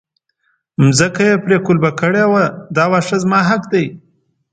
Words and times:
ځمکه 0.97 1.23
یې 1.29 1.35
پرې 1.43 1.57
قلبه 1.65 1.91
کړې 1.99 2.23
وه 2.31 2.43
دا 2.75 2.85
واښه 2.91 3.17
زما 3.23 3.39
حق 3.49 3.63
دی. 3.73 3.85